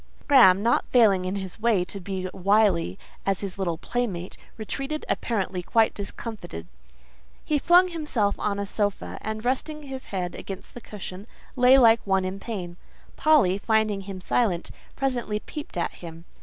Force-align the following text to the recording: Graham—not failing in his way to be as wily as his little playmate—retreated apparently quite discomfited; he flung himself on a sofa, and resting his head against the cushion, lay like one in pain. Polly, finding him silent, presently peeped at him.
Graham—not 0.27 0.85
failing 0.89 1.25
in 1.25 1.35
his 1.35 1.61
way 1.61 1.83
to 1.85 1.99
be 1.99 2.25
as 2.25 2.33
wily 2.33 2.97
as 3.23 3.41
his 3.41 3.59
little 3.59 3.77
playmate—retreated 3.77 5.05
apparently 5.07 5.61
quite 5.61 5.93
discomfited; 5.93 6.65
he 7.45 7.59
flung 7.59 7.87
himself 7.89 8.33
on 8.39 8.57
a 8.57 8.65
sofa, 8.65 9.19
and 9.21 9.45
resting 9.45 9.83
his 9.83 10.05
head 10.05 10.33
against 10.33 10.73
the 10.73 10.81
cushion, 10.81 11.27
lay 11.55 11.77
like 11.77 12.01
one 12.03 12.25
in 12.25 12.39
pain. 12.39 12.77
Polly, 13.15 13.59
finding 13.59 14.01
him 14.01 14.19
silent, 14.19 14.71
presently 14.95 15.39
peeped 15.39 15.77
at 15.77 15.91
him. 15.91 16.25